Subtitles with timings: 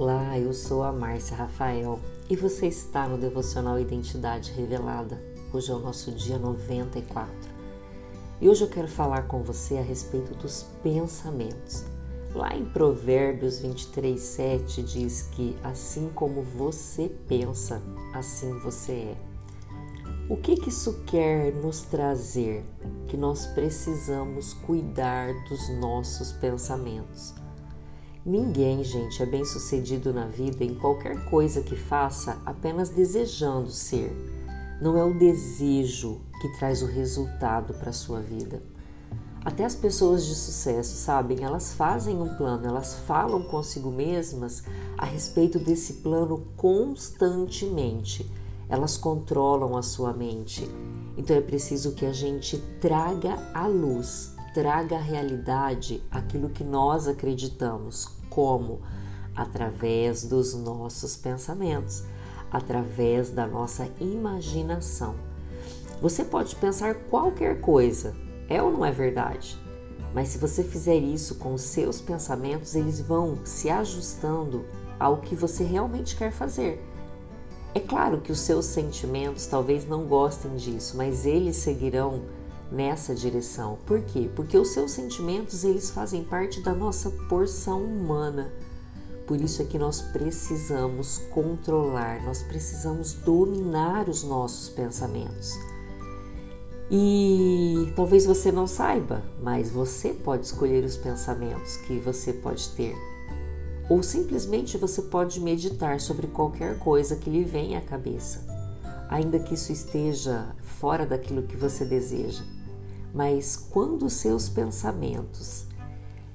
[0.00, 1.98] Olá, eu sou a Márcia Rafael
[2.30, 5.20] e você está no Devocional Identidade Revelada.
[5.52, 7.28] Hoje é o nosso dia 94
[8.40, 11.84] e hoje eu quero falar com você a respeito dos pensamentos.
[12.32, 17.82] Lá em Provérbios 23, 7 diz que assim como você pensa,
[18.14, 19.16] assim você é.
[20.30, 22.64] O que, que isso quer nos trazer?
[23.08, 27.34] Que nós precisamos cuidar dos nossos pensamentos.
[28.28, 34.14] Ninguém, gente, é bem sucedido na vida em qualquer coisa que faça apenas desejando ser.
[34.82, 38.62] Não é o desejo que traz o resultado para a sua vida.
[39.42, 44.62] Até as pessoas de sucesso, sabem, elas fazem um plano, elas falam consigo mesmas
[44.98, 48.30] a respeito desse plano constantemente.
[48.68, 50.68] Elas controlam a sua mente.
[51.16, 57.08] Então é preciso que a gente traga à luz, traga à realidade aquilo que nós
[57.08, 58.82] acreditamos, como?
[59.34, 62.04] Através dos nossos pensamentos,
[62.52, 65.16] através da nossa imaginação.
[66.00, 68.14] Você pode pensar qualquer coisa,
[68.48, 69.60] é ou não é verdade?
[70.14, 74.64] Mas se você fizer isso com os seus pensamentos, eles vão se ajustando
[75.00, 76.80] ao que você realmente quer fazer.
[77.74, 82.22] É claro que os seus sentimentos talvez não gostem disso, mas eles seguirão
[82.70, 83.78] nessa direção.
[83.86, 84.30] Por quê?
[84.34, 88.52] Porque os seus sentimentos eles fazem parte da nossa porção humana.
[89.26, 95.52] Por isso é que nós precisamos controlar, nós precisamos dominar os nossos pensamentos.
[96.90, 102.96] E talvez você não saiba, mas você pode escolher os pensamentos que você pode ter.
[103.90, 108.46] Ou simplesmente você pode meditar sobre qualquer coisa que lhe venha à cabeça,
[109.10, 112.42] ainda que isso esteja fora daquilo que você deseja.
[113.12, 115.66] Mas quando seus pensamentos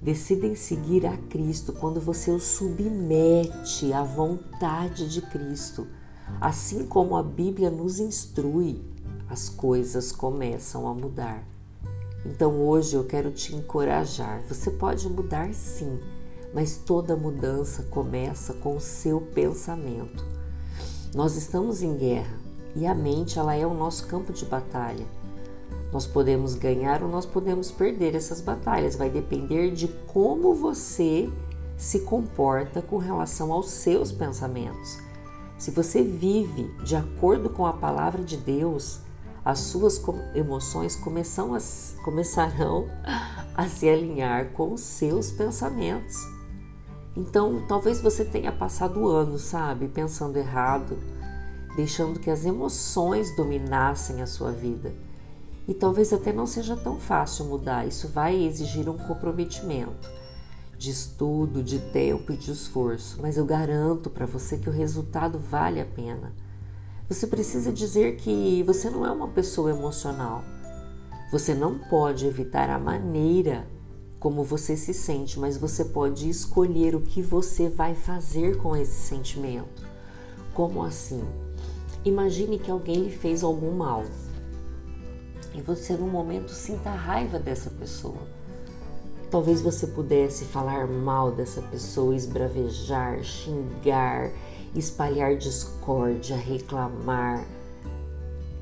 [0.00, 5.86] decidem seguir a Cristo, quando você os submete à vontade de Cristo,
[6.40, 8.82] assim como a Bíblia nos instrui,
[9.28, 11.42] as coisas começam a mudar.
[12.24, 14.42] Então hoje eu quero te encorajar.
[14.48, 15.98] Você pode mudar sim,
[16.52, 20.24] mas toda mudança começa com o seu pensamento.
[21.14, 22.38] Nós estamos em guerra
[22.74, 25.06] e a mente ela é o nosso campo de batalha.
[25.94, 31.32] Nós podemos ganhar ou nós podemos perder essas batalhas, vai depender de como você
[31.76, 34.98] se comporta com relação aos seus pensamentos.
[35.56, 39.02] Se você vive de acordo com a palavra de Deus,
[39.44, 40.02] as suas
[40.34, 41.58] emoções começam a,
[42.04, 42.88] começarão
[43.54, 46.16] a se alinhar com os seus pensamentos.
[47.16, 50.98] Então, talvez você tenha passado anos, sabe, pensando errado,
[51.76, 54.92] deixando que as emoções dominassem a sua vida.
[55.66, 60.10] E talvez até não seja tão fácil mudar, isso vai exigir um comprometimento
[60.76, 65.38] de estudo, de tempo e de esforço, mas eu garanto para você que o resultado
[65.38, 66.32] vale a pena.
[67.08, 70.42] Você precisa dizer que você não é uma pessoa emocional.
[71.30, 73.66] Você não pode evitar a maneira
[74.18, 79.08] como você se sente, mas você pode escolher o que você vai fazer com esse
[79.08, 79.86] sentimento.
[80.54, 81.22] Como assim?
[82.04, 84.04] Imagine que alguém lhe fez algum mal
[85.54, 88.18] e você no momento sinta raiva dessa pessoa.
[89.30, 94.30] Talvez você pudesse falar mal dessa pessoa, esbravejar, xingar,
[94.74, 97.44] espalhar discórdia, reclamar.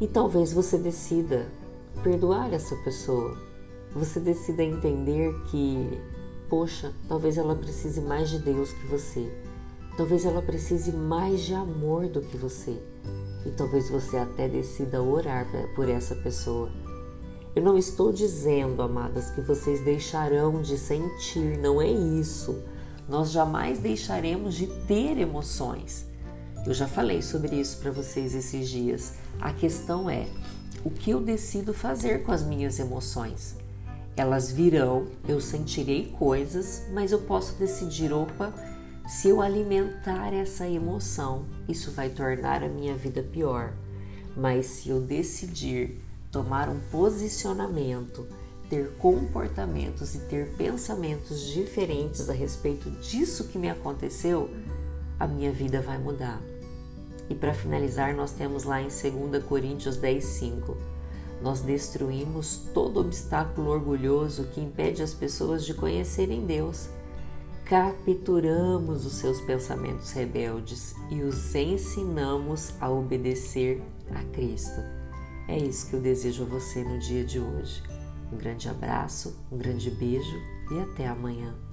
[0.00, 1.46] E talvez você decida
[2.02, 3.36] perdoar essa pessoa.
[3.94, 6.00] Você decida entender que,
[6.48, 9.47] poxa, talvez ela precise mais de Deus que você.
[9.98, 12.80] Talvez ela precise mais de amor do que você
[13.44, 15.44] e talvez você até decida orar
[15.74, 16.70] por essa pessoa.
[17.52, 22.62] Eu não estou dizendo, amadas, que vocês deixarão de sentir, não é isso.
[23.08, 26.06] Nós jamais deixaremos de ter emoções.
[26.64, 29.14] Eu já falei sobre isso para vocês esses dias.
[29.40, 30.28] A questão é
[30.84, 33.56] o que eu decido fazer com as minhas emoções.
[34.16, 38.54] Elas virão, eu sentirei coisas, mas eu posso decidir, opa,
[39.08, 43.72] se eu alimentar essa emoção, isso vai tornar a minha vida pior.
[44.36, 48.26] Mas se eu decidir tomar um posicionamento,
[48.68, 54.50] ter comportamentos e ter pensamentos diferentes a respeito disso que me aconteceu,
[55.18, 56.38] a minha vida vai mudar.
[57.30, 60.76] E para finalizar, nós temos lá em 2 Coríntios 10, 5.
[61.40, 66.90] Nós destruímos todo obstáculo orgulhoso que impede as pessoas de conhecerem Deus
[67.68, 74.80] capturamos os seus pensamentos rebeldes e os ensinamos a obedecer a Cristo.
[75.46, 77.82] É isso que eu desejo a você no dia de hoje.
[78.32, 80.36] Um grande abraço, um grande beijo
[80.70, 81.67] e até amanhã.